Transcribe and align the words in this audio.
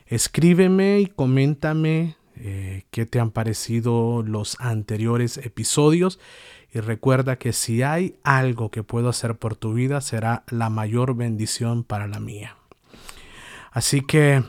Escríbeme 0.06 1.00
y 1.00 1.06
coméntame 1.06 2.16
eh, 2.36 2.84
qué 2.90 3.04
te 3.04 3.20
han 3.20 3.30
parecido 3.30 4.22
los 4.22 4.58
anteriores 4.60 5.36
episodios 5.36 6.18
y 6.72 6.80
recuerda 6.80 7.36
que 7.36 7.52
si 7.52 7.82
hay 7.82 8.16
algo 8.22 8.70
que 8.70 8.82
puedo 8.82 9.10
hacer 9.10 9.36
por 9.36 9.56
tu 9.56 9.74
vida 9.74 10.00
será 10.00 10.44
la 10.48 10.70
mayor 10.70 11.14
bendición 11.14 11.84
para 11.84 12.06
la 12.06 12.20
mía. 12.20 12.56
Así 13.72 14.00
que, 14.00 14.42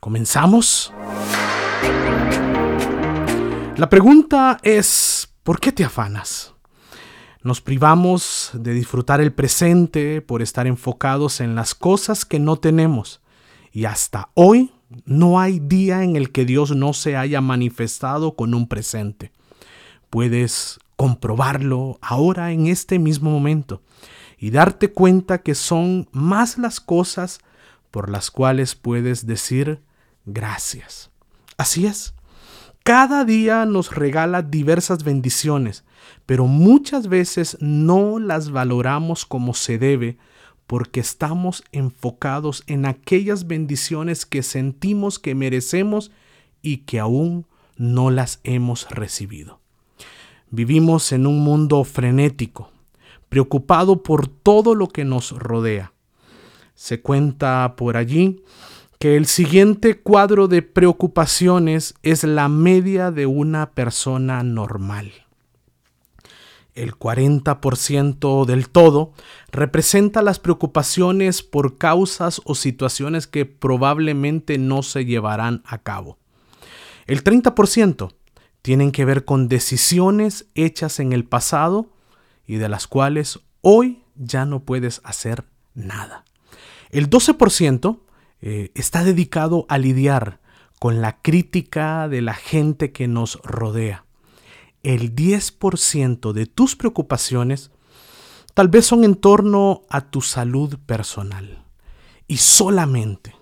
¿comenzamos? 0.00 0.92
La 3.78 3.88
pregunta 3.88 4.58
es, 4.64 5.32
¿por 5.44 5.60
qué 5.60 5.70
te 5.70 5.84
afanas? 5.84 6.52
Nos 7.44 7.60
privamos 7.60 8.50
de 8.52 8.74
disfrutar 8.74 9.20
el 9.20 9.32
presente 9.32 10.20
por 10.20 10.42
estar 10.42 10.66
enfocados 10.66 11.40
en 11.40 11.54
las 11.54 11.76
cosas 11.76 12.24
que 12.24 12.40
no 12.40 12.56
tenemos. 12.56 13.20
Y 13.70 13.84
hasta 13.84 14.30
hoy 14.34 14.72
no 15.04 15.38
hay 15.38 15.60
día 15.60 16.02
en 16.02 16.16
el 16.16 16.32
que 16.32 16.44
Dios 16.44 16.74
no 16.74 16.92
se 16.92 17.16
haya 17.16 17.40
manifestado 17.40 18.34
con 18.34 18.52
un 18.52 18.66
presente. 18.66 19.30
Puedes 20.10 20.80
comprobarlo 20.96 22.00
ahora 22.02 22.50
en 22.50 22.66
este 22.66 22.98
mismo 22.98 23.30
momento 23.30 23.80
y 24.38 24.50
darte 24.50 24.90
cuenta 24.90 25.38
que 25.38 25.54
son 25.54 26.08
más 26.10 26.58
las 26.58 26.80
cosas 26.80 27.38
por 27.92 28.10
las 28.10 28.32
cuales 28.32 28.74
puedes 28.74 29.24
decir 29.24 29.80
gracias. 30.26 31.12
Así 31.56 31.86
es. 31.86 32.17
Cada 32.88 33.26
día 33.26 33.66
nos 33.66 33.94
regala 33.94 34.40
diversas 34.40 35.04
bendiciones, 35.04 35.84
pero 36.24 36.46
muchas 36.46 37.08
veces 37.08 37.58
no 37.60 38.18
las 38.18 38.50
valoramos 38.50 39.26
como 39.26 39.52
se 39.52 39.76
debe 39.76 40.16
porque 40.66 41.00
estamos 41.00 41.62
enfocados 41.70 42.64
en 42.66 42.86
aquellas 42.86 43.46
bendiciones 43.46 44.24
que 44.24 44.42
sentimos 44.42 45.18
que 45.18 45.34
merecemos 45.34 46.12
y 46.62 46.78
que 46.78 46.98
aún 46.98 47.44
no 47.76 48.10
las 48.10 48.40
hemos 48.42 48.88
recibido. 48.88 49.60
Vivimos 50.50 51.12
en 51.12 51.26
un 51.26 51.40
mundo 51.40 51.84
frenético, 51.84 52.70
preocupado 53.28 54.02
por 54.02 54.28
todo 54.28 54.74
lo 54.74 54.88
que 54.88 55.04
nos 55.04 55.32
rodea. 55.32 55.92
Se 56.74 57.02
cuenta 57.02 57.74
por 57.76 57.98
allí 57.98 58.42
que 58.98 59.16
el 59.16 59.26
siguiente 59.26 60.00
cuadro 60.00 60.48
de 60.48 60.62
preocupaciones 60.62 61.94
es 62.02 62.24
la 62.24 62.48
media 62.48 63.10
de 63.10 63.26
una 63.26 63.70
persona 63.70 64.42
normal. 64.42 65.12
El 66.74 66.94
40% 66.94 68.44
del 68.44 68.68
todo 68.68 69.12
representa 69.50 70.22
las 70.22 70.38
preocupaciones 70.38 71.42
por 71.42 71.76
causas 71.76 72.40
o 72.44 72.54
situaciones 72.54 73.26
que 73.26 73.46
probablemente 73.46 74.58
no 74.58 74.82
se 74.82 75.04
llevarán 75.04 75.62
a 75.64 75.78
cabo. 75.78 76.18
El 77.06 77.24
30% 77.24 78.14
tienen 78.62 78.92
que 78.92 79.04
ver 79.04 79.24
con 79.24 79.48
decisiones 79.48 80.46
hechas 80.54 81.00
en 81.00 81.12
el 81.12 81.24
pasado 81.24 81.90
y 82.46 82.56
de 82.56 82.68
las 82.68 82.86
cuales 82.86 83.40
hoy 83.60 84.02
ya 84.16 84.44
no 84.44 84.60
puedes 84.60 85.00
hacer 85.04 85.44
nada. 85.74 86.24
El 86.90 87.10
12% 87.10 88.00
eh, 88.40 88.70
está 88.74 89.04
dedicado 89.04 89.66
a 89.68 89.78
lidiar 89.78 90.40
con 90.78 91.00
la 91.00 91.20
crítica 91.20 92.08
de 92.08 92.22
la 92.22 92.34
gente 92.34 92.92
que 92.92 93.08
nos 93.08 93.40
rodea. 93.42 94.04
El 94.82 95.14
10% 95.14 96.32
de 96.32 96.46
tus 96.46 96.76
preocupaciones 96.76 97.70
tal 98.54 98.68
vez 98.68 98.86
son 98.86 99.04
en 99.04 99.16
torno 99.16 99.82
a 99.88 100.10
tu 100.10 100.20
salud 100.20 100.78
personal. 100.86 101.64
Y 102.26 102.36
solamente, 102.36 103.34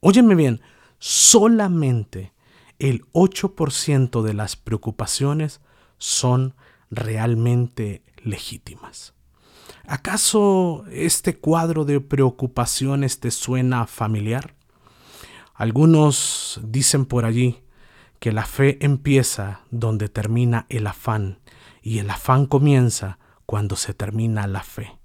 óyeme 0.00 0.34
bien, 0.34 0.60
solamente 0.98 2.32
el 2.78 3.04
8% 3.12 4.22
de 4.22 4.34
las 4.34 4.56
preocupaciones 4.56 5.60
son 5.98 6.54
realmente 6.90 8.02
legítimas. 8.22 9.14
¿Acaso 9.90 10.84
este 10.92 11.36
cuadro 11.36 11.84
de 11.84 12.00
preocupaciones 12.00 13.18
te 13.18 13.32
suena 13.32 13.88
familiar? 13.88 14.54
Algunos 15.52 16.60
dicen 16.62 17.06
por 17.06 17.24
allí 17.24 17.58
que 18.20 18.30
la 18.30 18.46
fe 18.46 18.78
empieza 18.82 19.62
donde 19.72 20.08
termina 20.08 20.66
el 20.68 20.86
afán 20.86 21.40
y 21.82 21.98
el 21.98 22.08
afán 22.08 22.46
comienza 22.46 23.18
cuando 23.46 23.74
se 23.74 23.92
termina 23.92 24.46
la 24.46 24.62
fe. 24.62 24.96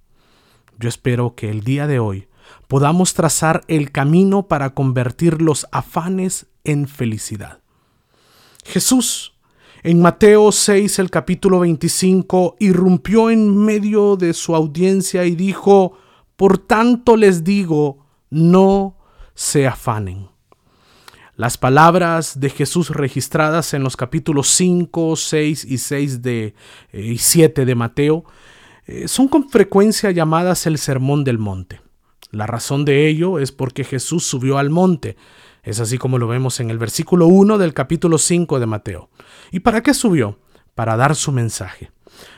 Yo 0.78 0.88
espero 0.88 1.34
que 1.34 1.50
el 1.50 1.64
día 1.64 1.88
de 1.88 1.98
hoy 1.98 2.28
podamos 2.68 3.16
trazar 3.16 3.64
el 3.68 3.92
camino 3.92 4.48
para 4.48 4.76
convertir 4.76 5.42
los 5.42 5.66
afanes 5.72 6.46
en 6.64 6.88
felicidad. 6.88 7.60
Jesús 8.64 9.35
en 9.86 10.02
Mateo 10.02 10.52
6, 10.52 10.98
el 10.98 11.12
capítulo 11.12 11.60
25, 11.60 12.56
irrumpió 12.58 13.30
en 13.30 13.56
medio 13.56 14.16
de 14.16 14.34
su 14.34 14.56
audiencia 14.56 15.26
y 15.26 15.36
dijo, 15.36 15.96
Por 16.36 16.58
tanto 16.58 17.16
les 17.16 17.44
digo, 17.44 18.04
no 18.32 18.98
se 19.36 19.68
afanen. 19.68 20.30
Las 21.36 21.60
palabras 21.60 22.40
de 22.40 22.50
Jesús 22.50 22.90
registradas 22.90 23.76
en 23.76 23.84
los 23.84 23.96
capítulos 23.96 24.48
5, 24.48 25.16
6 25.16 25.66
y 25.66 25.78
6 25.78 26.22
de, 26.24 26.56
eh, 26.92 27.02
y 27.02 27.20
7 27.20 27.64
de 27.64 27.76
Mateo 27.76 28.26
eh, 28.88 29.08
son 29.08 29.28
con 29.28 29.52
frecuencia 29.52 30.10
llamadas 30.10 30.66
el 30.66 30.80
Sermón 30.80 31.24
del 31.24 31.38
Monte. 31.38 31.80
La 32.32 32.48
razón 32.48 32.86
de 32.86 33.08
ello 33.08 33.38
es 33.38 33.52
porque 33.52 33.84
Jesús 33.84 34.26
subió 34.26 34.58
al 34.58 34.72
monte, 34.72 35.16
es 35.66 35.80
así 35.80 35.98
como 35.98 36.20
lo 36.20 36.28
vemos 36.28 36.60
en 36.60 36.70
el 36.70 36.78
versículo 36.78 37.26
1 37.26 37.58
del 37.58 37.74
capítulo 37.74 38.18
5 38.18 38.60
de 38.60 38.66
Mateo. 38.68 39.10
¿Y 39.52 39.62
para 39.62 39.82
qué 39.82 39.94
subió? 39.94 40.38
Para 40.76 40.96
dar 40.96 41.16
su 41.16 41.32
mensaje. 41.32 41.92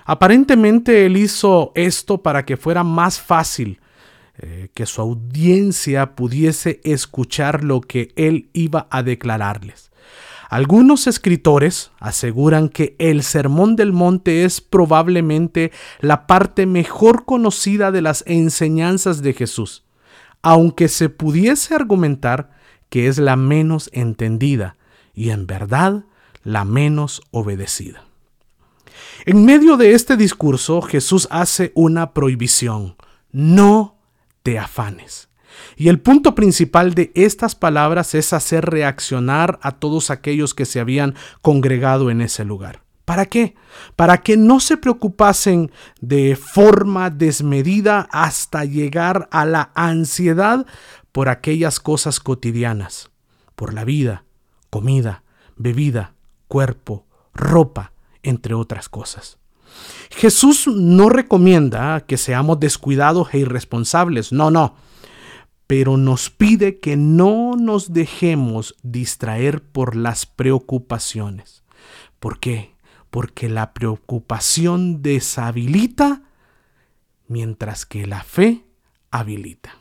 Aparentemente 0.05 1.05
él 1.05 1.17
hizo 1.17 1.73
esto 1.75 2.23
para 2.23 2.45
que 2.45 2.57
fuera 2.57 2.83
más 2.83 3.19
fácil 3.19 3.79
eh, 4.39 4.69
que 4.73 4.85
su 4.85 5.01
audiencia 5.01 6.15
pudiese 6.15 6.79
escuchar 6.83 7.63
lo 7.63 7.81
que 7.81 8.13
él 8.15 8.49
iba 8.53 8.87
a 8.89 9.03
declararles. 9.03 9.91
Algunos 10.49 11.07
escritores 11.07 11.91
aseguran 11.99 12.69
que 12.69 12.95
el 12.99 13.23
Sermón 13.23 13.75
del 13.75 13.91
Monte 13.91 14.45
es 14.45 14.61
probablemente 14.61 15.73
la 15.99 16.25
parte 16.25 16.65
mejor 16.65 17.25
conocida 17.25 17.91
de 17.91 18.01
las 18.01 18.23
enseñanzas 18.25 19.21
de 19.21 19.33
Jesús, 19.33 19.83
aunque 20.41 20.87
se 20.87 21.09
pudiese 21.09 21.75
argumentar 21.75 22.56
que 22.89 23.07
es 23.07 23.17
la 23.17 23.35
menos 23.35 23.89
entendida 23.93 24.77
y 25.13 25.31
en 25.31 25.47
verdad 25.47 26.05
la 26.43 26.65
menos 26.65 27.21
obedecida. 27.31 28.05
En 29.25 29.45
medio 29.45 29.77
de 29.77 29.93
este 29.93 30.15
discurso 30.15 30.81
Jesús 30.81 31.27
hace 31.31 31.71
una 31.75 32.13
prohibición, 32.13 32.95
no 33.31 33.97
te 34.43 34.57
afanes. 34.57 35.27
Y 35.75 35.89
el 35.89 35.99
punto 35.99 36.35
principal 36.35 36.93
de 36.93 37.11
estas 37.15 37.55
palabras 37.55 38.15
es 38.15 38.31
hacer 38.31 38.65
reaccionar 38.65 39.59
a 39.61 39.73
todos 39.73 40.11
aquellos 40.11 40.53
que 40.53 40.65
se 40.65 40.79
habían 40.79 41.15
congregado 41.41 42.09
en 42.09 42.21
ese 42.21 42.45
lugar. 42.45 42.86
¿Para 43.07 43.25
qué? 43.25 43.55
Para 43.95 44.17
que 44.17 44.35
no 44.35 44.59
se 44.59 44.75
preocupasen 44.75 45.71
de 46.01 46.35
forma 46.35 47.09
desmedida 47.09 48.09
hasta 48.11 48.65
llegar 48.65 49.29
a 49.31 49.45
la 49.45 49.71
ansiedad 49.75 50.65
por 51.13 51.29
aquellas 51.29 51.79
cosas 51.79 52.19
cotidianas, 52.19 53.09
por 53.55 53.73
la 53.73 53.85
vida, 53.85 54.25
comida, 54.69 55.23
bebida, 55.55 56.15
cuerpo, 56.49 57.05
ropa, 57.33 57.93
entre 58.23 58.53
otras 58.53 58.89
cosas. 58.89 59.37
Jesús 60.09 60.67
no 60.67 61.07
recomienda 61.07 62.01
que 62.01 62.17
seamos 62.17 62.59
descuidados 62.59 63.33
e 63.33 63.37
irresponsables, 63.37 64.33
no, 64.33 64.51
no, 64.51 64.75
pero 65.65 65.95
nos 65.95 66.29
pide 66.29 66.79
que 66.79 66.97
no 66.97 67.55
nos 67.55 67.93
dejemos 67.93 68.75
distraer 68.83 69.63
por 69.63 69.95
las 69.95 70.25
preocupaciones. 70.25 71.63
¿Por 72.19 72.39
qué? 72.39 72.75
Porque 73.09 73.49
la 73.49 73.73
preocupación 73.73 75.01
deshabilita 75.01 76.23
mientras 77.27 77.85
que 77.85 78.05
la 78.05 78.23
fe 78.23 78.65
habilita. 79.11 79.77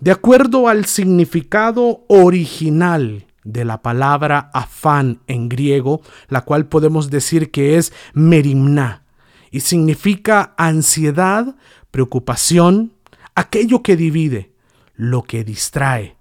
De 0.00 0.10
acuerdo 0.10 0.68
al 0.68 0.84
significado 0.84 2.04
original 2.08 3.26
de 3.42 3.64
la 3.64 3.82
palabra 3.82 4.50
afán 4.52 5.20
en 5.26 5.48
griego, 5.48 6.02
la 6.28 6.42
cual 6.42 6.66
podemos 6.66 7.10
decir 7.10 7.50
que 7.50 7.78
es 7.78 7.92
merimna, 8.12 9.04
y 9.50 9.60
significa 9.60 10.54
ansiedad, 10.58 11.56
preocupación, 11.90 12.92
aquello 13.34 13.82
que 13.82 13.96
divide, 13.96 14.52
lo 14.94 15.22
que 15.22 15.44
distrae, 15.44 16.17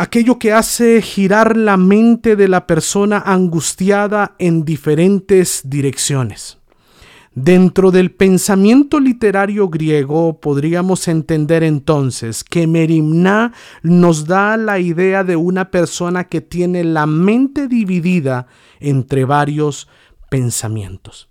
aquello 0.00 0.38
que 0.38 0.54
hace 0.54 1.02
girar 1.02 1.58
la 1.58 1.76
mente 1.76 2.34
de 2.34 2.48
la 2.48 2.66
persona 2.66 3.18
angustiada 3.18 4.34
en 4.38 4.64
diferentes 4.64 5.60
direcciones. 5.64 6.56
Dentro 7.34 7.90
del 7.90 8.10
pensamiento 8.10 8.98
literario 8.98 9.68
griego 9.68 10.40
podríamos 10.40 11.06
entender 11.06 11.62
entonces 11.62 12.44
que 12.44 12.66
Merimna 12.66 13.52
nos 13.82 14.24
da 14.24 14.56
la 14.56 14.78
idea 14.78 15.22
de 15.22 15.36
una 15.36 15.70
persona 15.70 16.24
que 16.24 16.40
tiene 16.40 16.82
la 16.82 17.04
mente 17.04 17.68
dividida 17.68 18.46
entre 18.80 19.26
varios 19.26 19.86
pensamientos. 20.30 21.28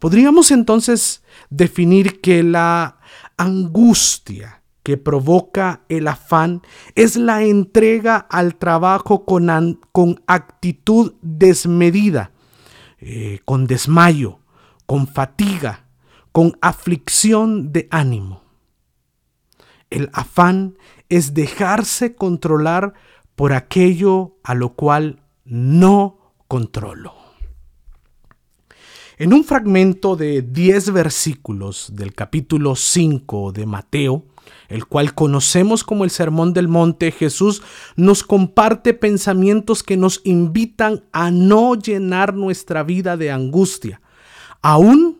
Podríamos 0.00 0.50
entonces 0.50 1.22
definir 1.48 2.20
que 2.20 2.42
la 2.42 2.98
angustia 3.36 4.59
que 4.82 4.96
provoca 4.96 5.82
el 5.88 6.08
afán 6.08 6.62
es 6.94 7.16
la 7.16 7.42
entrega 7.42 8.16
al 8.16 8.56
trabajo 8.56 9.24
con, 9.24 9.80
con 9.92 10.22
actitud 10.26 11.14
desmedida, 11.20 12.32
eh, 12.98 13.40
con 13.44 13.66
desmayo, 13.66 14.40
con 14.86 15.06
fatiga, 15.06 15.86
con 16.32 16.56
aflicción 16.60 17.72
de 17.72 17.88
ánimo. 17.90 18.42
El 19.90 20.08
afán 20.12 20.78
es 21.08 21.34
dejarse 21.34 22.14
controlar 22.14 22.94
por 23.34 23.52
aquello 23.52 24.36
a 24.44 24.54
lo 24.54 24.74
cual 24.74 25.22
no 25.44 26.34
controlo. 26.46 27.19
En 29.20 29.34
un 29.34 29.44
fragmento 29.44 30.16
de 30.16 30.40
10 30.40 30.94
versículos 30.94 31.90
del 31.92 32.14
capítulo 32.14 32.74
5 32.74 33.52
de 33.52 33.66
Mateo, 33.66 34.24
el 34.70 34.86
cual 34.86 35.12
conocemos 35.12 35.84
como 35.84 36.04
el 36.04 36.10
Sermón 36.10 36.54
del 36.54 36.68
Monte, 36.68 37.12
Jesús 37.12 37.62
nos 37.96 38.22
comparte 38.22 38.94
pensamientos 38.94 39.82
que 39.82 39.98
nos 39.98 40.22
invitan 40.24 41.04
a 41.12 41.30
no 41.30 41.74
llenar 41.74 42.32
nuestra 42.32 42.82
vida 42.82 43.18
de 43.18 43.30
angustia, 43.30 44.00
aún 44.62 45.18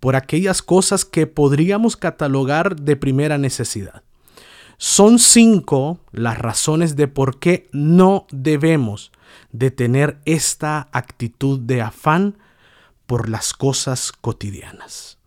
por 0.00 0.16
aquellas 0.16 0.60
cosas 0.60 1.04
que 1.04 1.28
podríamos 1.28 1.96
catalogar 1.96 2.74
de 2.74 2.96
primera 2.96 3.38
necesidad. 3.38 4.02
Son 4.78 5.20
cinco 5.20 6.00
las 6.10 6.38
razones 6.38 6.96
de 6.96 7.06
por 7.06 7.38
qué 7.38 7.68
no 7.70 8.26
debemos 8.32 9.12
de 9.52 9.70
tener 9.70 10.18
esta 10.24 10.88
actitud 10.90 11.60
de 11.60 11.82
afán 11.82 12.34
por 13.08 13.30
las 13.30 13.54
cosas 13.54 14.12
cotidianas. 14.12 15.18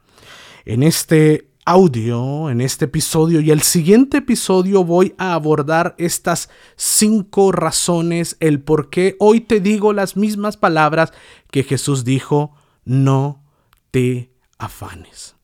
En 0.66 0.83
este 0.83 1.50
audio, 1.66 2.51
en 2.51 2.62
este 2.62 2.86
episodio 2.86 3.42
y 3.42 3.50
el 3.50 3.63
siguiente 3.63 4.18
episodio 4.18 4.83
voy 4.83 5.16
a 5.18 5.33
abordar 5.33 5.95
estas 5.98 6.50
cinco 6.75 7.51
razones, 7.51 8.38
el 8.39 8.62
por 8.62 8.92
qué 8.92 9.16
hoy 9.18 9.42
te 9.42 9.60
digo 9.60 9.94
las 9.94 10.16
mismas 10.16 10.57
palabras 10.57 11.12
que 11.50 11.63
Jesús 11.63 12.06
dijo, 12.06 12.56
no 12.86 13.44
te 13.89 14.31
afanes. 14.60 15.36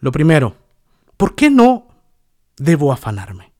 Lo 0.00 0.10
primero, 0.10 0.56
¿por 1.16 1.36
qué 1.36 1.50
no 1.50 1.86
debo 2.56 2.92
afanarme? 2.92 3.52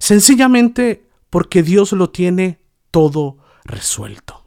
Sencillamente 0.00 1.06
porque 1.30 1.62
Dios 1.62 1.92
lo 1.92 2.10
tiene 2.10 2.60
todo 2.90 3.38
resuelto. 3.64 4.37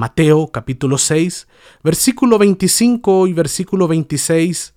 Mateo 0.00 0.50
capítulo 0.50 0.96
6, 0.96 1.46
versículo 1.84 2.38
25 2.38 3.26
y 3.26 3.34
versículo 3.34 3.86
26, 3.86 4.72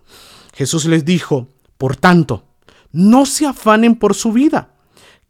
Jesús 0.53 0.83
les 0.83 1.05
dijo, 1.05 1.47
por 1.77 1.95
tanto, 1.95 2.43
no 2.91 3.25
se 3.25 3.45
afanen 3.45 3.95
por 3.95 4.15
su 4.15 4.33
vida, 4.33 4.75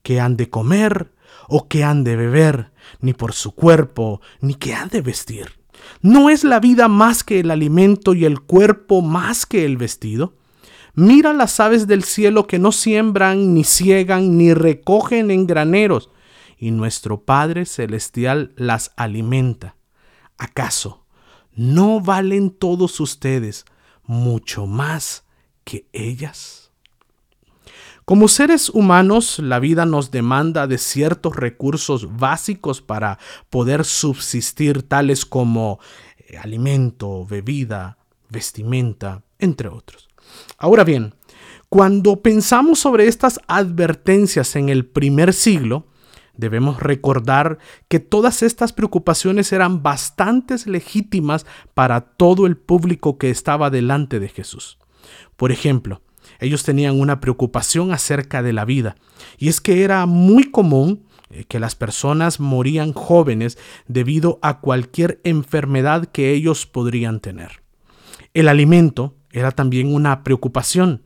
que 0.02 0.20
han 0.20 0.36
de 0.36 0.50
comer 0.50 1.14
o 1.48 1.68
que 1.68 1.84
han 1.84 2.04
de 2.04 2.16
beber, 2.16 2.72
ni 3.02 3.14
por 3.14 3.34
su 3.34 3.52
cuerpo, 3.52 4.20
ni 4.42 4.56
que 4.56 4.74
han 4.74 4.90
de 4.90 5.02
vestir. 5.02 5.60
¿No 6.02 6.32
es 6.32 6.44
la 6.44 6.60
vida 6.60 6.88
más 6.88 7.24
que 7.24 7.42
el 7.42 7.52
alimento 7.52 8.16
y 8.16 8.26
el 8.26 8.42
cuerpo 8.42 9.04
más 9.04 9.46
que 9.46 9.64
el 9.64 9.78
vestido? 9.78 10.34
Mira 10.96 11.34
las 11.34 11.60
aves 11.60 11.86
del 11.86 12.04
cielo 12.04 12.48
que 12.48 12.58
no 12.58 12.72
siembran, 12.72 13.54
ni 13.54 13.64
ciegan, 13.64 14.40
ni 14.40 14.56
recogen 14.56 15.30
en 15.30 15.46
graneros, 15.46 16.10
y 16.58 16.72
nuestro 16.72 17.26
Padre 17.26 17.68
Celestial 17.68 18.54
las 18.56 18.92
alimenta. 18.96 19.76
¿Acaso 20.44 21.06
no 21.56 22.02
valen 22.02 22.50
todos 22.50 23.00
ustedes 23.00 23.64
mucho 24.04 24.68
más 24.68 25.24
que 25.64 25.88
ellas? 25.94 26.70
Como 28.04 28.28
seres 28.28 28.70
humanos, 28.70 29.40
la 29.40 29.60
vida 29.60 29.86
nos 29.86 30.12
demanda 30.12 30.68
de 30.68 30.78
ciertos 30.78 31.38
recursos 31.38 32.18
básicos 32.18 32.82
para 32.82 33.20
poder 33.50 33.86
subsistir, 33.86 34.84
tales 34.84 35.26
como 35.26 35.80
eh, 36.18 36.38
alimento, 36.38 37.26
bebida, 37.26 37.98
vestimenta, 38.28 39.24
entre 39.40 39.70
otros. 39.70 40.10
Ahora 40.58 40.84
bien, 40.84 41.16
cuando 41.70 42.22
pensamos 42.22 42.80
sobre 42.80 43.08
estas 43.08 43.40
advertencias 43.48 44.58
en 44.58 44.68
el 44.68 44.86
primer 44.86 45.34
siglo, 45.34 45.86
debemos 46.36 46.80
recordar 46.80 47.58
que 47.88 48.00
todas 48.00 48.44
estas 48.44 48.74
preocupaciones 48.74 49.52
eran 49.54 49.84
bastante 49.84 50.56
legítimas 50.66 51.46
para 51.74 52.02
todo 52.02 52.46
el 52.46 52.58
público 52.58 53.18
que 53.18 53.30
estaba 53.30 53.70
delante 53.70 54.20
de 54.20 54.30
Jesús. 54.30 54.80
Por 55.36 55.52
ejemplo, 55.52 56.02
ellos 56.40 56.64
tenían 56.64 57.00
una 57.00 57.20
preocupación 57.20 57.92
acerca 57.92 58.42
de 58.42 58.54
la 58.54 58.66
vida. 58.66 58.96
Y 59.38 59.50
es 59.50 59.62
que 59.62 59.84
era 59.84 60.06
muy 60.06 60.50
común 60.52 61.06
eh, 61.30 61.46
que 61.46 61.60
las 61.60 61.76
personas 61.76 62.40
morían 62.40 62.94
jóvenes 62.94 63.58
debido 63.88 64.40
a 64.42 64.60
cualquier 64.60 65.20
enfermedad 65.24 66.06
que 66.06 66.32
ellos 66.32 66.66
podrían 66.66 67.20
tener. 67.20 67.64
El 68.34 68.48
alimento 68.48 69.16
era 69.34 69.52
también 69.52 69.94
una 69.94 70.24
preocupación, 70.24 71.02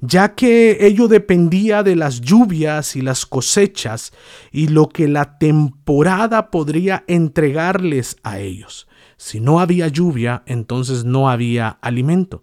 ya 0.00 0.34
que 0.34 0.86
ello 0.86 1.08
dependía 1.08 1.82
de 1.82 1.96
las 1.96 2.20
lluvias 2.20 2.96
y 2.96 3.00
las 3.00 3.24
cosechas 3.24 4.12
y 4.52 4.68
lo 4.68 4.88
que 4.88 5.08
la 5.08 5.38
temporada 5.38 6.50
podría 6.50 7.04
entregarles 7.06 8.16
a 8.22 8.40
ellos. 8.40 8.88
Si 9.16 9.40
no 9.40 9.60
había 9.60 9.88
lluvia, 9.88 10.42
entonces 10.46 11.04
no 11.04 11.30
había 11.30 11.78
alimento. 11.80 12.42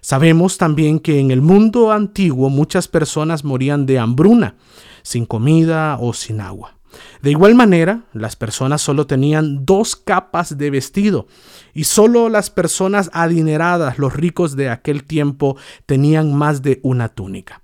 Sabemos 0.00 0.58
también 0.58 0.98
que 0.98 1.18
en 1.18 1.30
el 1.30 1.40
mundo 1.40 1.90
antiguo 1.90 2.50
muchas 2.50 2.88
personas 2.88 3.44
morían 3.44 3.86
de 3.86 3.98
hambruna, 3.98 4.56
sin 5.02 5.24
comida 5.24 5.98
o 6.00 6.12
sin 6.12 6.40
agua. 6.40 6.76
De 7.22 7.30
igual 7.30 7.54
manera, 7.54 8.02
las 8.12 8.36
personas 8.36 8.82
solo 8.82 9.06
tenían 9.06 9.64
dos 9.64 9.96
capas 9.96 10.56
de 10.58 10.70
vestido 10.70 11.26
y 11.72 11.84
solo 11.84 12.28
las 12.28 12.50
personas 12.50 13.10
adineradas, 13.12 13.98
los 13.98 14.14
ricos 14.14 14.56
de 14.56 14.70
aquel 14.70 15.04
tiempo, 15.04 15.56
tenían 15.86 16.34
más 16.34 16.62
de 16.62 16.80
una 16.82 17.08
túnica. 17.08 17.62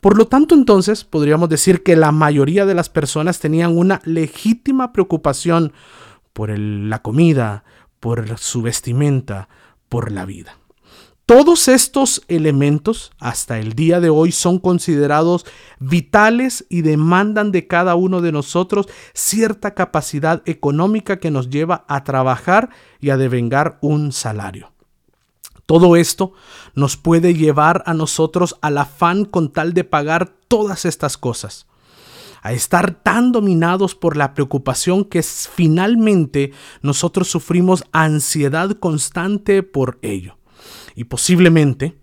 Por 0.00 0.18
lo 0.18 0.26
tanto, 0.26 0.54
entonces 0.54 1.04
podríamos 1.04 1.48
decir 1.48 1.82
que 1.82 1.96
la 1.96 2.12
mayoría 2.12 2.66
de 2.66 2.74
las 2.74 2.90
personas 2.90 3.38
tenían 3.38 3.76
una 3.76 4.02
legítima 4.04 4.92
preocupación 4.92 5.72
por 6.34 6.50
la 6.58 7.00
comida, 7.00 7.64
por 8.00 8.36
su 8.36 8.60
vestimenta, 8.60 9.48
por 9.88 10.12
la 10.12 10.26
vida. 10.26 10.58
Todos 11.26 11.68
estos 11.68 12.20
elementos 12.28 13.10
hasta 13.18 13.58
el 13.58 13.72
día 13.72 13.98
de 13.98 14.10
hoy 14.10 14.30
son 14.30 14.58
considerados 14.58 15.46
vitales 15.78 16.66
y 16.68 16.82
demandan 16.82 17.50
de 17.50 17.66
cada 17.66 17.94
uno 17.94 18.20
de 18.20 18.30
nosotros 18.30 18.88
cierta 19.14 19.72
capacidad 19.72 20.42
económica 20.44 21.20
que 21.20 21.30
nos 21.30 21.48
lleva 21.48 21.86
a 21.88 22.04
trabajar 22.04 22.68
y 23.00 23.08
a 23.08 23.16
devengar 23.16 23.78
un 23.80 24.12
salario. 24.12 24.72
Todo 25.64 25.96
esto 25.96 26.34
nos 26.74 26.98
puede 26.98 27.32
llevar 27.32 27.82
a 27.86 27.94
nosotros 27.94 28.58
al 28.60 28.76
afán 28.76 29.24
con 29.24 29.50
tal 29.50 29.72
de 29.72 29.84
pagar 29.84 30.28
todas 30.46 30.84
estas 30.84 31.16
cosas, 31.16 31.66
a 32.42 32.52
estar 32.52 33.02
tan 33.02 33.32
dominados 33.32 33.94
por 33.94 34.18
la 34.18 34.34
preocupación 34.34 35.06
que 35.06 35.22
finalmente 35.22 36.52
nosotros 36.82 37.30
sufrimos 37.30 37.82
ansiedad 37.92 38.72
constante 38.72 39.62
por 39.62 39.98
ello 40.02 40.36
y 40.94 41.04
posiblemente 41.04 41.98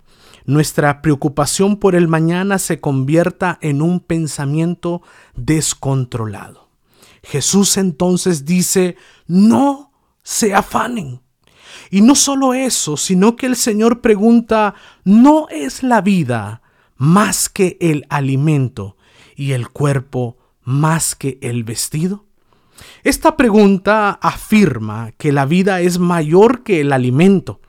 nuestra 0.45 1.01
preocupación 1.01 1.77
por 1.77 1.95
el 1.95 2.07
mañana 2.07 2.59
se 2.59 2.79
convierta 2.79 3.57
en 3.61 3.81
un 3.81 3.99
pensamiento 3.99 5.01
descontrolado. 5.35 6.69
Jesús 7.23 7.77
entonces 7.77 8.45
dice, 8.45 8.97
no 9.27 9.91
se 10.23 10.53
afanen. 10.53 11.21
Y 11.89 12.01
no 12.01 12.15
solo 12.15 12.53
eso, 12.53 12.97
sino 12.97 13.35
que 13.35 13.45
el 13.45 13.55
Señor 13.55 14.01
pregunta, 14.01 14.75
¿no 15.03 15.47
es 15.49 15.83
la 15.83 16.01
vida 16.01 16.61
más 16.97 17.49
que 17.49 17.77
el 17.79 18.05
alimento 18.09 18.97
y 19.35 19.51
el 19.51 19.69
cuerpo 19.69 20.37
más 20.63 21.15
que 21.15 21.37
el 21.41 21.63
vestido? 21.63 22.25
Esta 23.03 23.37
pregunta 23.37 24.11
afirma 24.21 25.11
que 25.17 25.31
la 25.31 25.45
vida 25.45 25.81
es 25.81 25.99
mayor 25.99 26.63
que 26.63 26.81
el 26.81 26.93
alimento 26.93 27.61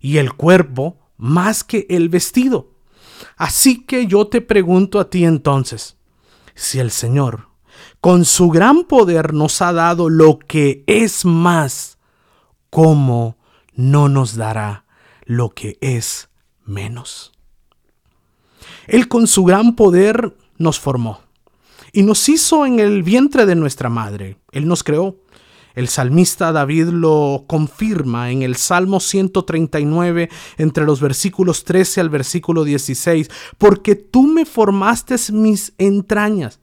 y 0.00 0.18
el 0.18 0.32
cuerpo 0.32 0.98
más 1.16 1.64
que 1.64 1.86
el 1.90 2.08
vestido. 2.08 2.70
Así 3.36 3.84
que 3.84 4.06
yo 4.06 4.26
te 4.26 4.40
pregunto 4.40 5.00
a 5.00 5.10
ti 5.10 5.24
entonces, 5.24 5.96
si 6.54 6.78
el 6.78 6.90
Señor 6.90 7.48
con 8.00 8.24
su 8.24 8.48
gran 8.48 8.84
poder 8.84 9.34
nos 9.34 9.60
ha 9.62 9.72
dado 9.72 10.08
lo 10.08 10.38
que 10.38 10.84
es 10.86 11.24
más, 11.24 11.98
¿cómo 12.70 13.36
no 13.74 14.08
nos 14.08 14.36
dará 14.36 14.84
lo 15.24 15.50
que 15.50 15.78
es 15.80 16.28
menos? 16.64 17.32
Él 18.86 19.08
con 19.08 19.26
su 19.26 19.44
gran 19.44 19.76
poder 19.76 20.36
nos 20.56 20.78
formó 20.80 21.20
y 21.92 22.02
nos 22.02 22.28
hizo 22.28 22.66
en 22.66 22.80
el 22.80 23.02
vientre 23.02 23.46
de 23.46 23.54
nuestra 23.54 23.88
madre. 23.88 24.38
Él 24.52 24.66
nos 24.66 24.82
creó 24.82 25.16
el 25.78 25.86
salmista 25.86 26.50
David 26.50 26.88
lo 26.88 27.44
confirma 27.46 28.32
en 28.32 28.42
el 28.42 28.56
Salmo 28.56 28.98
139 28.98 30.28
entre 30.56 30.84
los 30.84 31.00
versículos 31.00 31.62
13 31.62 32.00
al 32.00 32.10
versículo 32.10 32.64
16, 32.64 33.30
porque 33.58 33.94
tú 33.94 34.26
me 34.26 34.44
formaste 34.44 35.14
mis 35.30 35.74
entrañas, 35.78 36.58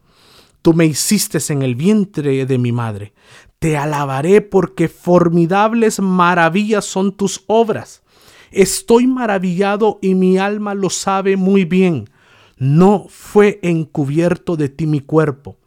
tú 0.62 0.74
me 0.74 0.86
hiciste 0.86 1.38
en 1.48 1.62
el 1.62 1.76
vientre 1.76 2.46
de 2.46 2.58
mi 2.58 2.74
madre. 2.74 3.14
Te 3.58 3.78
alabaré 3.78 4.42
porque 4.42 4.90
formidables 4.90 6.02
maravillas 6.02 6.84
son 6.84 7.14
tus 7.14 7.46
obras. 7.48 8.04
Estoy 8.52 9.08
maravillado 9.08 9.98
y 10.02 10.14
mi 10.14 10.38
alma 10.38 10.74
lo 10.74 10.90
sabe 10.90 11.38
muy 11.38 11.64
bien. 11.64 12.10
No 12.58 13.06
fue 13.08 13.60
encubierto 13.62 14.58
de 14.58 14.68
ti 14.68 14.88
mi 14.88 15.00
cuerpo 15.00 15.58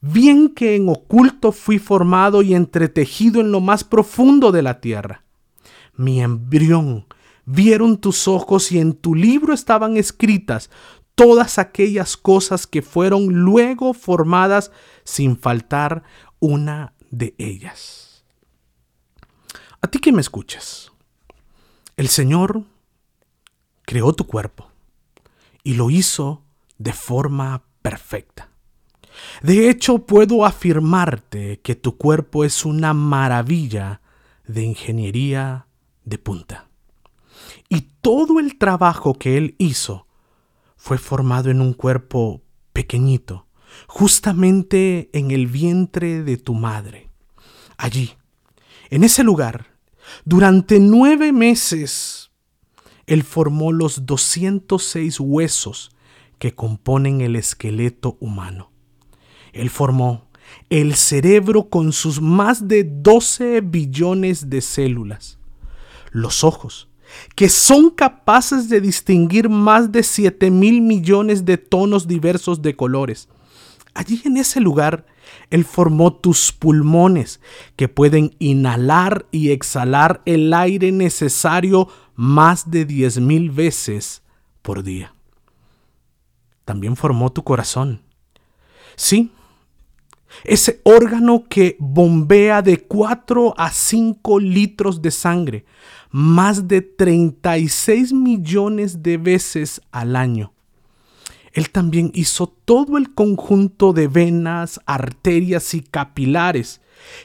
bien 0.00 0.48
que 0.48 0.76
en 0.76 0.88
oculto 0.88 1.52
fui 1.52 1.78
formado 1.78 2.42
y 2.42 2.54
entretejido 2.54 3.40
en 3.40 3.52
lo 3.52 3.60
más 3.60 3.84
profundo 3.84 4.52
de 4.52 4.62
la 4.62 4.80
tierra. 4.80 5.24
Mi 5.94 6.20
embrión 6.22 7.06
vieron 7.44 7.98
tus 7.98 8.28
ojos 8.28 8.72
y 8.72 8.78
en 8.78 8.94
tu 8.94 9.14
libro 9.14 9.52
estaban 9.52 9.96
escritas 9.96 10.70
todas 11.14 11.58
aquellas 11.58 12.16
cosas 12.16 12.66
que 12.66 12.80
fueron 12.80 13.26
luego 13.26 13.92
formadas 13.92 14.70
sin 15.04 15.36
faltar 15.36 16.02
una 16.38 16.94
de 17.10 17.34
ellas. 17.38 18.24
A 19.82 19.88
ti 19.88 19.98
que 19.98 20.12
me 20.12 20.20
escuchas, 20.20 20.92
el 21.96 22.08
Señor 22.08 22.64
creó 23.82 24.12
tu 24.12 24.26
cuerpo 24.26 24.70
y 25.64 25.74
lo 25.74 25.90
hizo 25.90 26.42
de 26.78 26.92
forma 26.92 27.64
perfecta. 27.82 28.49
De 29.42 29.70
hecho, 29.70 30.00
puedo 30.00 30.44
afirmarte 30.44 31.60
que 31.60 31.74
tu 31.74 31.96
cuerpo 31.96 32.44
es 32.44 32.64
una 32.64 32.94
maravilla 32.94 34.00
de 34.46 34.62
ingeniería 34.62 35.66
de 36.04 36.18
punta. 36.18 36.68
Y 37.68 37.82
todo 38.00 38.40
el 38.40 38.58
trabajo 38.58 39.14
que 39.14 39.36
él 39.36 39.54
hizo 39.58 40.06
fue 40.76 40.98
formado 40.98 41.50
en 41.50 41.60
un 41.60 41.72
cuerpo 41.72 42.42
pequeñito, 42.72 43.46
justamente 43.86 45.10
en 45.12 45.30
el 45.30 45.46
vientre 45.46 46.22
de 46.22 46.36
tu 46.36 46.54
madre. 46.54 47.08
Allí, 47.76 48.14
en 48.90 49.04
ese 49.04 49.22
lugar, 49.22 49.66
durante 50.24 50.80
nueve 50.80 51.32
meses, 51.32 52.30
él 53.06 53.22
formó 53.22 53.72
los 53.72 54.06
206 54.06 55.20
huesos 55.20 55.90
que 56.38 56.54
componen 56.54 57.20
el 57.20 57.36
esqueleto 57.36 58.16
humano. 58.20 58.69
Él 59.52 59.70
formó 59.70 60.28
el 60.68 60.94
cerebro 60.94 61.68
con 61.68 61.92
sus 61.92 62.20
más 62.20 62.68
de 62.68 62.84
12 62.84 63.60
billones 63.60 64.50
de 64.50 64.60
células. 64.60 65.38
Los 66.10 66.44
ojos, 66.44 66.88
que 67.34 67.48
son 67.48 67.90
capaces 67.90 68.68
de 68.68 68.80
distinguir 68.80 69.48
más 69.48 69.92
de 69.92 70.02
7 70.02 70.50
mil 70.50 70.80
millones 70.80 71.44
de 71.44 71.58
tonos 71.58 72.06
diversos 72.06 72.62
de 72.62 72.76
colores. 72.76 73.28
Allí 73.94 74.22
en 74.24 74.36
ese 74.36 74.60
lugar, 74.60 75.06
Él 75.50 75.64
formó 75.64 76.12
tus 76.12 76.52
pulmones, 76.52 77.40
que 77.76 77.88
pueden 77.88 78.36
inhalar 78.38 79.26
y 79.32 79.50
exhalar 79.50 80.22
el 80.24 80.52
aire 80.54 80.92
necesario 80.92 81.88
más 82.14 82.70
de 82.70 82.84
10 82.84 83.20
mil 83.20 83.50
veces 83.50 84.22
por 84.62 84.82
día. 84.82 85.14
También 86.64 86.94
formó 86.94 87.32
tu 87.32 87.42
corazón. 87.42 88.02
Sí, 88.94 89.32
ese 90.44 90.80
órgano 90.84 91.44
que 91.48 91.76
bombea 91.78 92.62
de 92.62 92.78
4 92.78 93.54
a 93.56 93.70
5 93.70 94.40
litros 94.40 95.02
de 95.02 95.10
sangre 95.10 95.64
más 96.10 96.66
de 96.66 96.82
36 96.82 98.12
millones 98.12 99.02
de 99.02 99.16
veces 99.16 99.80
al 99.92 100.16
año. 100.16 100.52
Él 101.52 101.70
también 101.70 102.10
hizo 102.14 102.48
todo 102.48 102.96
el 102.96 103.14
conjunto 103.14 103.92
de 103.92 104.08
venas, 104.08 104.80
arterias 104.86 105.74
y 105.74 105.80
capilares, 105.80 106.80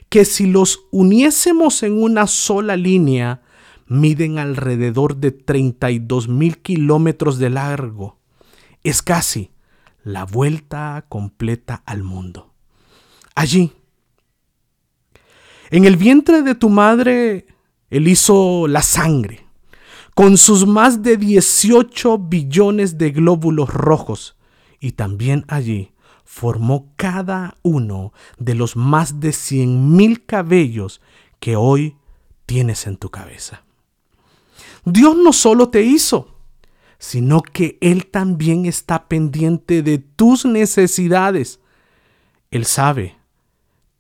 que 0.10 0.26
si 0.26 0.48
los 0.48 0.86
uniésemos 0.92 1.84
en 1.84 2.02
una 2.02 2.28
sola 2.28 2.76
línea, 2.76 3.42
miden 3.88 4.40
alrededor 4.40 5.18
de 5.18 5.32
32 5.32 6.28
mil 6.28 6.58
kilómetros 6.60 7.38
de 7.38 7.52
largo. 7.52 8.18
Es 8.84 9.02
casi 9.02 9.52
la 10.04 10.26
vuelta 10.26 11.06
completa 11.08 11.84
al 11.86 12.04
mundo 12.04 12.55
allí. 13.36 13.74
En 15.70 15.86
el 15.86 15.98
vientre 15.98 16.42
de 16.42 16.56
tu 16.56 16.70
madre, 16.70 17.48
Él 17.90 18.08
hizo 18.08 18.68
la 18.68 18.82
sangre, 18.82 19.46
con 20.14 20.38
sus 20.38 20.66
más 20.66 21.04
de 21.04 21.18
18 21.18 22.18
billones 22.18 22.98
de 22.98 23.12
glóbulos 23.12 23.70
rojos, 23.70 24.38
y 24.80 24.94
también 24.94 25.44
allí 25.48 25.92
formó 26.24 26.92
cada 26.96 27.58
uno 27.62 28.14
de 28.38 28.56
los 28.56 28.76
más 28.76 29.20
de 29.20 29.32
100 29.32 29.96
mil 29.96 30.26
cabellos 30.26 31.02
que 31.40 31.56
hoy 31.56 31.98
tienes 32.46 32.88
en 32.88 32.98
tu 32.98 33.10
cabeza. 33.10 33.64
Dios 34.86 35.18
no 35.18 35.34
solo 35.34 35.70
te 35.70 35.82
hizo, 35.82 36.36
sino 37.00 37.42
que 37.42 37.78
Él 37.82 38.08
también 38.08 38.66
está 38.66 39.08
pendiente 39.08 39.82
de 39.82 39.98
tus 39.98 40.46
necesidades. 40.46 41.60
Él 42.52 42.66
sabe 42.66 43.18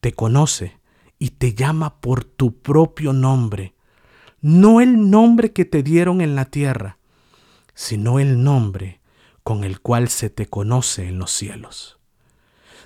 te 0.05 0.13
conoce 0.13 0.77
y 1.17 1.31
te 1.31 1.55
llama 1.55 1.99
por 1.99 2.25
tu 2.25 2.61
propio 2.61 3.11
nombre, 3.11 3.73
no 4.39 4.79
el 4.79 5.09
nombre 5.09 5.51
que 5.51 5.65
te 5.65 5.81
dieron 5.81 6.21
en 6.21 6.35
la 6.35 6.45
tierra, 6.45 6.99
sino 7.73 8.19
el 8.19 8.43
nombre 8.43 9.01
con 9.41 9.63
el 9.63 9.81
cual 9.81 10.09
se 10.09 10.29
te 10.29 10.45
conoce 10.45 11.07
en 11.07 11.17
los 11.17 11.31
cielos. 11.31 11.97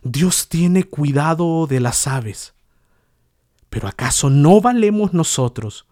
Dios 0.01 0.47
tiene 0.47 0.85
cuidado 0.85 1.67
de 1.67 1.81
las 1.81 2.07
aves, 2.07 2.53
pero 3.69 3.89
¿acaso 3.89 4.29
no 4.29 4.61
valemos 4.61 5.13
nosotros 5.13 5.87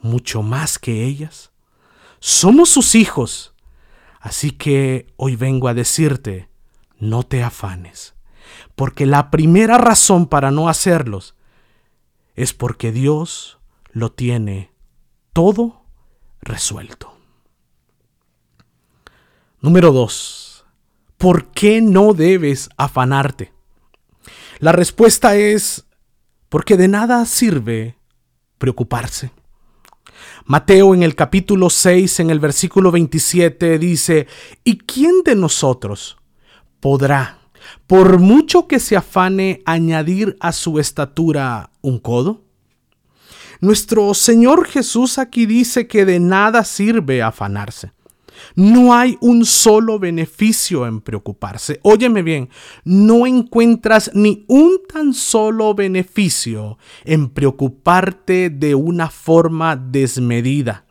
mucho 0.00 0.42
más 0.42 0.80
que 0.80 1.04
ellas? 1.04 1.52
Somos 2.18 2.70
sus 2.70 2.96
hijos, 2.96 3.54
así 4.18 4.50
que 4.50 5.06
hoy 5.16 5.36
vengo 5.36 5.68
a 5.68 5.74
decirte, 5.74 6.48
no 6.98 7.22
te 7.22 7.44
afanes 7.44 8.16
porque 8.74 9.06
la 9.06 9.30
primera 9.30 9.78
razón 9.78 10.26
para 10.26 10.50
no 10.50 10.68
hacerlos 10.68 11.34
es 12.34 12.52
porque 12.52 12.92
Dios 12.92 13.58
lo 13.90 14.12
tiene 14.12 14.72
todo 15.32 15.84
resuelto. 16.40 17.16
Número 19.60 19.92
2. 19.92 20.64
¿Por 21.18 21.52
qué 21.52 21.80
no 21.80 22.14
debes 22.14 22.68
afanarte? 22.76 23.52
La 24.58 24.72
respuesta 24.72 25.36
es 25.36 25.86
porque 26.48 26.76
de 26.76 26.88
nada 26.88 27.24
sirve 27.26 27.96
preocuparse. 28.58 29.32
Mateo 30.44 30.94
en 30.94 31.02
el 31.02 31.14
capítulo 31.14 31.70
6, 31.70 32.20
en 32.20 32.30
el 32.30 32.40
versículo 32.40 32.90
27, 32.90 33.78
dice, 33.78 34.26
¿y 34.64 34.78
quién 34.78 35.22
de 35.24 35.36
nosotros 35.36 36.18
podrá, 36.80 37.38
por 37.86 38.18
mucho 38.18 38.66
que 38.66 38.78
se 38.80 38.96
afane, 38.96 39.62
añadir 39.64 40.36
a 40.40 40.52
su 40.52 40.78
estatura 40.78 41.70
un 41.80 41.98
codo? 41.98 42.42
Nuestro 43.60 44.12
Señor 44.14 44.66
Jesús 44.66 45.18
aquí 45.18 45.46
dice 45.46 45.86
que 45.86 46.04
de 46.04 46.18
nada 46.18 46.64
sirve 46.64 47.22
afanarse. 47.22 47.92
No 48.56 48.94
hay 48.94 49.16
un 49.20 49.44
solo 49.44 49.98
beneficio 49.98 50.86
en 50.86 51.00
preocuparse. 51.00 51.78
Óyeme 51.82 52.22
bien, 52.22 52.48
no 52.84 53.26
encuentras 53.26 54.10
ni 54.14 54.44
un 54.48 54.80
tan 54.92 55.14
solo 55.14 55.74
beneficio 55.74 56.78
en 57.04 57.30
preocuparte 57.30 58.50
de 58.50 58.74
una 58.74 59.10
forma 59.10 59.76
desmedida. 59.76 60.84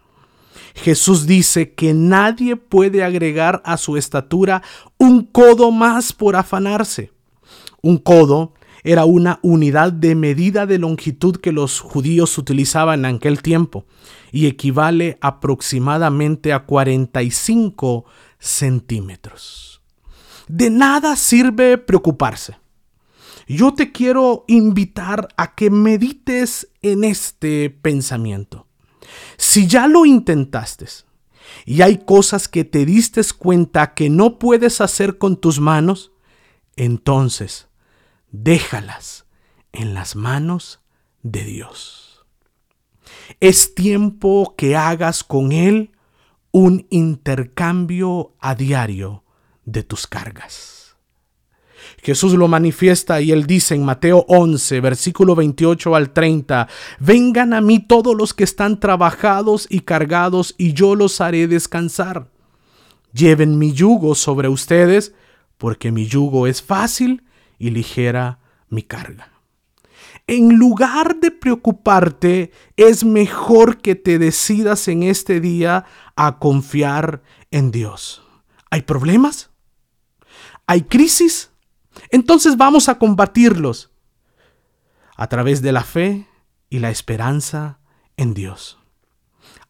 Jesús 0.76 1.28
dice 1.28 1.74
que 1.74 1.94
nadie 1.94 2.56
puede 2.56 3.04
agregar 3.04 3.62
a 3.66 3.78
su 3.78 3.98
estatura 3.98 4.62
un 4.98 5.24
codo 5.26 5.72
más 5.72 6.14
por 6.14 6.36
afanarse. 6.36 7.12
Un 7.82 7.98
codo 7.98 8.54
era 8.84 9.06
una 9.06 9.40
unidad 9.44 9.94
de 9.94 10.16
medida 10.16 10.66
de 10.66 10.80
longitud 10.80 11.38
que 11.38 11.52
los 11.52 11.80
judíos 11.80 12.38
utilizaban 12.38 13.06
en 13.06 13.16
aquel 13.16 13.42
tiempo 13.42 13.86
y 14.32 14.48
equivale 14.48 15.18
aproximadamente 15.22 16.54
a 16.54 16.66
45 16.66 18.06
centímetros. 18.40 19.82
De 20.48 20.70
nada 20.70 21.16
sirve 21.16 21.78
preocuparse. 21.78 22.58
Yo 23.48 23.74
te 23.74 23.92
quiero 23.92 24.46
invitar 24.48 25.28
a 25.38 25.56
que 25.56 25.70
medites 25.70 26.70
en 26.82 27.04
este 27.04 27.70
pensamiento. 27.70 28.68
Si 29.38 29.68
ya 29.68 29.88
lo 29.88 30.06
intentaste 30.06 30.86
y 31.66 31.82
hay 31.82 31.98
cosas 32.00 32.48
que 32.48 32.64
te 32.64 32.86
diste 32.86 33.22
cuenta 33.38 33.94
que 33.94 34.10
no 34.10 34.40
puedes 34.40 34.82
hacer 34.82 35.18
con 35.18 35.38
tus 35.38 35.60
manos, 35.60 36.12
entonces 36.76 37.68
déjalas 38.32 39.26
en 39.72 39.94
las 39.94 40.16
manos 40.16 40.80
de 41.24 41.44
Dios. 41.44 42.26
Es 43.40 43.76
tiempo 43.76 44.56
que 44.58 44.76
hagas 44.76 45.24
con 45.24 45.52
Él 45.52 45.92
un 46.52 46.86
intercambio 46.90 48.36
a 48.40 48.56
diario 48.56 49.24
de 49.66 49.84
tus 49.84 50.08
cargas. 50.08 50.81
Jesús 52.02 52.34
lo 52.34 52.48
manifiesta 52.48 53.22
y 53.22 53.32
él 53.32 53.46
dice 53.46 53.76
en 53.76 53.86
Mateo 53.86 54.26
11, 54.28 54.82
versículo 54.82 55.36
28 55.36 55.96
al 55.96 56.12
30, 56.12 56.68
Vengan 57.00 57.54
a 57.54 57.62
mí 57.62 57.80
todos 57.80 58.16
los 58.16 58.34
que 58.34 58.44
están 58.44 58.80
trabajados 58.80 59.68
y 59.70 59.82
cargados 59.82 60.56
y 60.58 60.74
yo 60.74 60.96
los 60.96 61.22
haré 61.22 61.48
descansar. 61.48 62.28
Lleven 63.14 63.60
mi 63.60 63.74
yugo 63.74 64.16
sobre 64.16 64.48
ustedes, 64.48 65.14
porque 65.58 65.92
mi 65.92 66.08
yugo 66.08 66.48
es 66.48 66.62
fácil 66.64 67.24
y 67.60 67.70
ligera 67.70 68.40
mi 68.70 68.82
carga. 68.82 69.32
En 70.26 70.56
lugar 70.58 71.20
de 71.20 71.30
preocuparte, 71.30 72.52
es 72.78 73.04
mejor 73.04 73.78
que 73.78 73.96
te 73.96 74.18
decidas 74.18 74.88
en 74.88 75.04
este 75.04 75.40
día 75.40 75.86
a 76.16 76.40
confiar 76.40 77.22
en 77.52 77.70
Dios. 77.72 78.24
¿Hay 78.72 78.84
problemas? 78.84 79.52
¿Hay 80.66 80.84
crisis? 80.84 81.51
Entonces 82.12 82.58
vamos 82.58 82.90
a 82.90 82.98
combatirlos 82.98 83.92
a 85.16 85.28
través 85.28 85.62
de 85.62 85.72
la 85.72 85.84
fe 85.84 86.28
y 86.70 86.80
la 86.80 86.90
esperanza 86.90 87.80
en 88.18 88.34
Dios. 88.34 88.80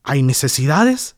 ¿Hay 0.04 0.24
necesidades? 0.24 1.16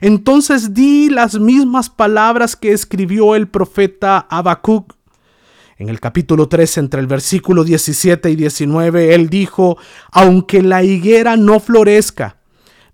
Entonces 0.00 0.74
di 0.74 1.10
las 1.10 1.38
mismas 1.38 1.90
palabras 1.90 2.56
que 2.56 2.72
escribió 2.72 3.34
el 3.34 3.48
profeta 3.48 4.26
Habacuc 4.30 4.96
en 5.78 5.90
el 5.90 6.00
capítulo 6.00 6.48
3, 6.48 6.78
entre 6.78 7.00
el 7.00 7.06
versículo 7.06 7.62
17 7.62 8.30
y 8.30 8.36
19, 8.36 9.14
él 9.14 9.28
dijo, 9.28 9.76
aunque 10.10 10.62
la 10.62 10.82
higuera 10.82 11.36
no 11.36 11.60
florezca, 11.60 12.38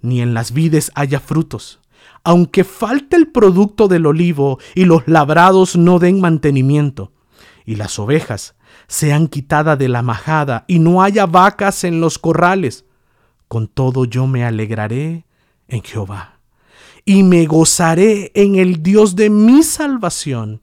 ni 0.00 0.20
en 0.20 0.34
las 0.34 0.52
vides 0.52 0.90
haya 0.96 1.20
frutos, 1.20 1.78
aunque 2.24 2.64
falte 2.64 3.14
el 3.14 3.28
producto 3.28 3.86
del 3.86 4.06
olivo 4.06 4.58
y 4.74 4.84
los 4.84 5.06
labrados 5.06 5.76
no 5.76 6.00
den 6.00 6.20
mantenimiento, 6.20 7.12
y 7.64 7.76
las 7.76 7.98
ovejas 7.98 8.54
sean 8.88 9.28
quitadas 9.28 9.78
de 9.78 9.88
la 9.88 10.02
majada 10.02 10.64
y 10.66 10.78
no 10.78 11.02
haya 11.02 11.26
vacas 11.26 11.84
en 11.84 12.00
los 12.00 12.18
corrales, 12.18 12.84
con 13.48 13.68
todo 13.68 14.04
yo 14.04 14.26
me 14.26 14.44
alegraré 14.44 15.26
en 15.68 15.82
Jehová, 15.82 16.40
y 17.04 17.22
me 17.22 17.46
gozaré 17.46 18.32
en 18.34 18.56
el 18.56 18.82
Dios 18.82 19.16
de 19.16 19.30
mi 19.30 19.62
salvación. 19.62 20.62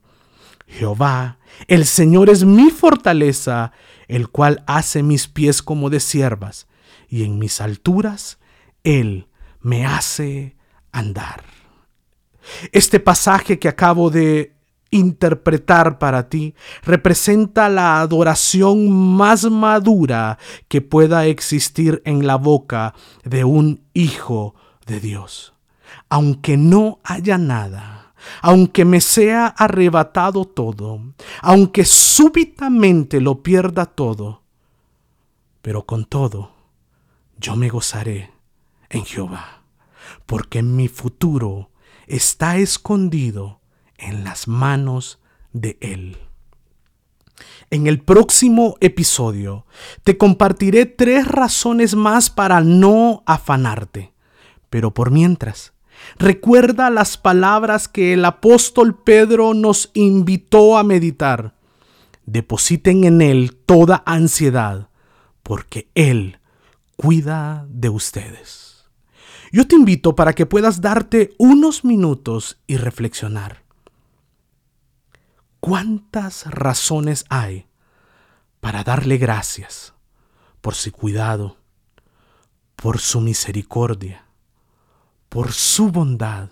Jehová 0.66 1.38
el 1.68 1.86
Señor 1.86 2.30
es 2.30 2.44
mi 2.44 2.70
fortaleza, 2.70 3.72
el 4.08 4.28
cual 4.28 4.62
hace 4.66 5.02
mis 5.02 5.28
pies 5.28 5.62
como 5.62 5.90
de 5.90 6.00
siervas, 6.00 6.66
y 7.08 7.24
en 7.24 7.38
mis 7.38 7.60
alturas 7.60 8.38
Él 8.84 9.28
me 9.60 9.86
hace 9.86 10.56
andar. 10.92 11.44
Este 12.72 12.98
pasaje 12.98 13.58
que 13.58 13.68
acabo 13.68 14.10
de 14.10 14.54
interpretar 14.90 15.98
para 15.98 16.28
ti 16.28 16.54
representa 16.82 17.68
la 17.68 18.00
adoración 18.00 18.90
más 18.90 19.44
madura 19.50 20.38
que 20.68 20.80
pueda 20.80 21.26
existir 21.26 22.02
en 22.04 22.26
la 22.26 22.36
boca 22.36 22.94
de 23.24 23.44
un 23.44 23.82
hijo 23.94 24.54
de 24.86 25.00
Dios. 25.00 25.54
Aunque 26.08 26.56
no 26.56 26.98
haya 27.04 27.38
nada 27.38 28.00
aunque 28.42 28.84
me 28.84 29.00
sea 29.00 29.46
arrebatado 29.46 30.44
todo, 30.44 31.00
aunque 31.40 31.84
súbitamente 31.84 33.20
lo 33.20 33.42
pierda 33.42 33.86
todo, 33.86 34.42
pero 35.62 35.84
con 35.84 36.04
todo, 36.04 36.52
yo 37.38 37.56
me 37.56 37.68
gozaré 37.68 38.30
en 38.88 39.04
Jehová, 39.04 39.62
porque 40.26 40.62
mi 40.62 40.88
futuro 40.88 41.70
está 42.06 42.56
escondido 42.56 43.59
en 44.00 44.24
las 44.24 44.48
manos 44.48 45.20
de 45.52 45.78
Él. 45.80 46.16
En 47.70 47.86
el 47.86 48.00
próximo 48.00 48.76
episodio 48.80 49.66
te 50.02 50.18
compartiré 50.18 50.86
tres 50.86 51.26
razones 51.26 51.94
más 51.94 52.30
para 52.30 52.60
no 52.60 53.22
afanarte, 53.26 54.12
pero 54.68 54.92
por 54.92 55.10
mientras, 55.10 55.72
Recuerda 56.18 56.90
las 56.90 57.16
palabras 57.16 57.88
que 57.88 58.12
el 58.12 58.24
apóstol 58.24 58.96
Pedro 58.96 59.54
nos 59.54 59.90
invitó 59.94 60.76
a 60.76 60.84
meditar. 60.84 61.54
Depositen 62.26 63.04
en 63.04 63.22
Él 63.22 63.56
toda 63.66 64.02
ansiedad, 64.06 64.88
porque 65.42 65.88
Él 65.94 66.38
cuida 66.96 67.66
de 67.68 67.88
ustedes. 67.88 68.84
Yo 69.52 69.66
te 69.66 69.74
invito 69.74 70.14
para 70.14 70.34
que 70.34 70.46
puedas 70.46 70.80
darte 70.80 71.34
unos 71.38 71.84
minutos 71.84 72.60
y 72.66 72.76
reflexionar. 72.76 73.59
¿Cuántas 75.60 76.46
razones 76.46 77.24
hay 77.28 77.68
para 78.60 78.82
darle 78.82 79.18
gracias 79.18 79.94
por 80.60 80.74
su 80.74 80.90
cuidado, 80.92 81.56
por 82.76 82.98
su 82.98 83.20
misericordia? 83.20 84.24
por 85.30 85.52
su 85.52 85.92
bondad, 85.92 86.50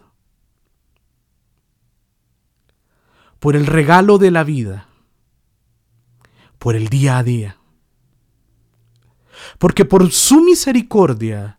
por 3.41 3.57
el 3.57 3.67
regalo 3.67 4.19
de 4.19 4.31
la 4.31 4.45
vida, 4.45 4.87
por 6.59 6.77
el 6.77 6.89
día 6.89 7.19
a 7.19 7.23
día. 7.25 7.59
Porque 9.59 9.85
por 9.85 10.11
su 10.13 10.41
misericordia 10.41 11.59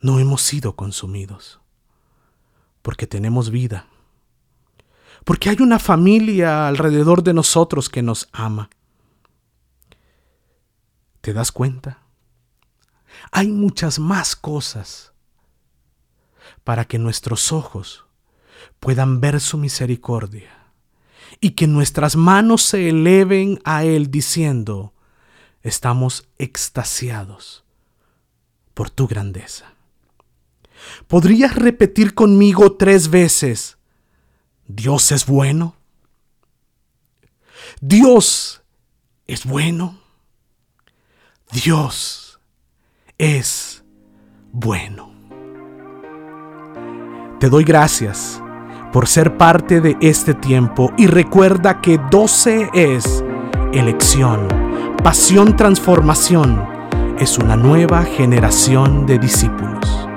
no 0.00 0.20
hemos 0.20 0.40
sido 0.40 0.76
consumidos, 0.76 1.60
porque 2.80 3.08
tenemos 3.08 3.50
vida, 3.50 3.88
porque 5.26 5.50
hay 5.50 5.56
una 5.58 5.80
familia 5.80 6.68
alrededor 6.68 7.24
de 7.24 7.34
nosotros 7.34 7.90
que 7.90 8.00
nos 8.00 8.28
ama. 8.30 8.70
¿Te 11.20 11.32
das 11.32 11.50
cuenta? 11.50 11.98
Hay 13.32 13.48
muchas 13.48 13.98
más 13.98 14.36
cosas 14.36 15.12
para 16.62 16.84
que 16.84 17.00
nuestros 17.00 17.50
ojos 17.50 18.06
puedan 18.78 19.20
ver 19.20 19.40
su 19.40 19.58
misericordia 19.58 20.68
y 21.40 21.50
que 21.50 21.66
nuestras 21.66 22.14
manos 22.14 22.62
se 22.62 22.88
eleven 22.88 23.58
a 23.64 23.82
Él 23.82 24.12
diciendo, 24.12 24.94
estamos 25.64 26.28
extasiados 26.38 27.64
por 28.74 28.90
tu 28.90 29.08
grandeza. 29.08 29.74
¿Podrías 31.08 31.56
repetir 31.56 32.14
conmigo 32.14 32.76
tres 32.76 33.10
veces? 33.10 33.75
Dios 34.68 35.12
es 35.12 35.26
bueno. 35.26 35.74
Dios 37.80 38.62
es 39.26 39.44
bueno. 39.44 39.98
Dios 41.52 42.40
es 43.18 43.84
bueno. 44.52 45.14
Te 47.38 47.48
doy 47.48 47.64
gracias 47.64 48.40
por 48.92 49.06
ser 49.06 49.36
parte 49.36 49.80
de 49.80 49.96
este 50.00 50.34
tiempo 50.34 50.92
y 50.96 51.06
recuerda 51.06 51.80
que 51.80 52.00
12 52.10 52.70
es 52.72 53.22
elección, 53.72 54.48
pasión, 55.02 55.56
transformación. 55.56 56.66
Es 57.18 57.38
una 57.38 57.56
nueva 57.56 58.04
generación 58.04 59.06
de 59.06 59.18
discípulos. 59.18 60.08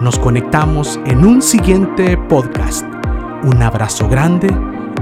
Nos 0.00 0.18
conectamos 0.18 0.98
en 1.06 1.24
un 1.24 1.42
siguiente 1.42 2.16
podcast. 2.16 2.99
Un 3.42 3.62
abrazo 3.62 4.06
grande 4.06 4.48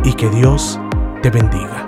y 0.05 0.13
que 0.13 0.29
Dios 0.29 0.79
te 1.23 1.31
bendiga. 1.31 1.88